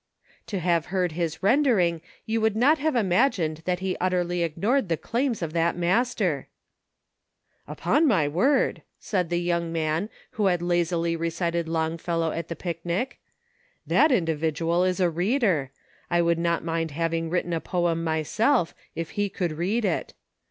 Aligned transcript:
To 0.47 0.57
have 0.57 0.87
heard 0.87 1.11
his 1.11 1.43
rendering 1.43 2.01
you 2.25 2.41
would 2.41 2.55
not 2.55 2.79
have 2.79 2.95
imagined 2.95 3.61
that 3.65 3.81
he 3.81 3.95
utterly 4.01 4.41
ignored 4.41 4.89
the 4.89 4.97
claims 4.97 5.43
of 5.43 5.53
that 5.53 5.77
Master!" 5.77 6.47
Upon 7.67 8.07
my 8.07 8.27
word," 8.27 8.81
said 8.99 9.29
the 9.29 9.39
young 9.39 9.71
man, 9.71 10.09
who 10.31 10.47
had 10.47 10.59
lazily 10.63 11.15
recited 11.15 11.69
Longfellow, 11.69 12.31
at 12.31 12.47
the 12.47 12.55
picnic, 12.55 13.19
"that 13.85 14.11
indi 14.11 14.33
vidual 14.35 14.87
is 14.89 14.99
a 14.99 15.07
reader! 15.11 15.69
I 16.09 16.19
would 16.23 16.39
not 16.39 16.63
mind 16.63 16.89
having 16.89 17.29
written 17.29 17.53
a 17.53 17.61
poem 17.61 18.03
myself, 18.03 18.73
if 18.95 19.11
he 19.11 19.31
would 19.39 19.51
read 19.51 19.85
it. 19.85 20.15